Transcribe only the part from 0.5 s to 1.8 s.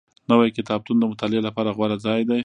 کتابتون د مطالعې لپاره